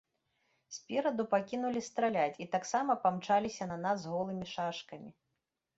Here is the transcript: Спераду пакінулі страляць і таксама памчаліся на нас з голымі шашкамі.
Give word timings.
Спераду 0.77 1.25
пакінулі 1.33 1.83
страляць 1.89 2.41
і 2.47 2.49
таксама 2.57 2.91
памчаліся 3.07 3.63
на 3.75 3.79
нас 3.87 3.97
з 4.07 4.17
голымі 4.17 4.45
шашкамі. 4.57 5.09